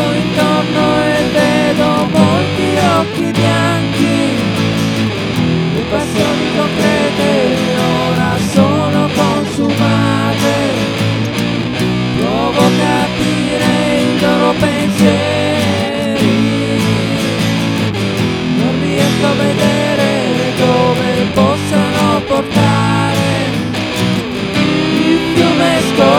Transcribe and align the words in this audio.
going, 0.00 0.34
going. 0.36 0.49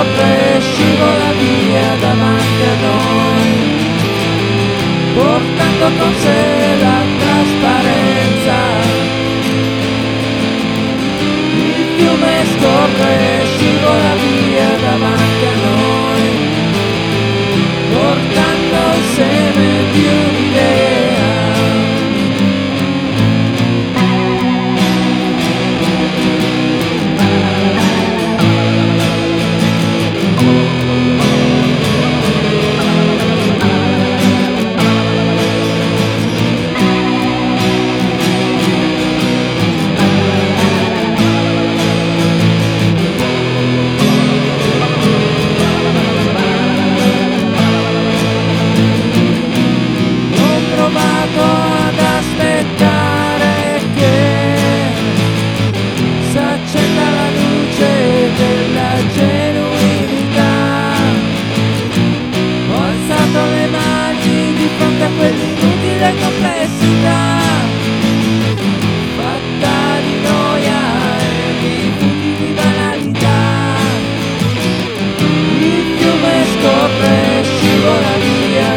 notte 0.01 0.59
scivola 0.59 1.31
via 1.37 1.95
davanti 1.99 2.63
a 2.63 2.75
noi, 2.87 3.51
portando 5.13 5.85
con 5.99 6.13
sé 6.15 6.40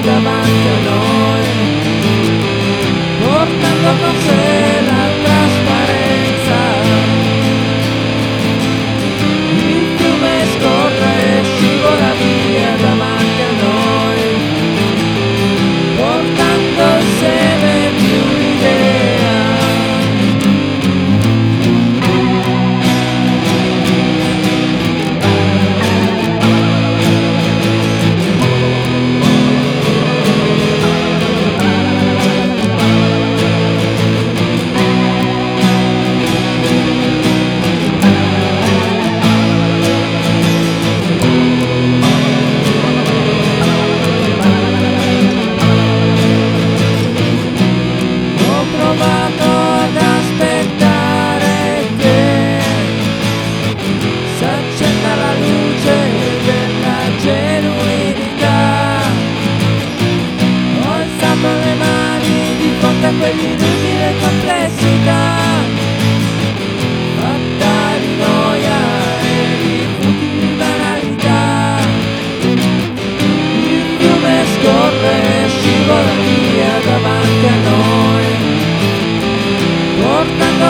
davanti 0.04 0.68
a 0.68 0.78
noi, 0.90 1.44
portando 3.20 3.90
con 4.00 4.14
sé 4.20 4.33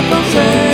no 0.02 0.22
say 0.32 0.73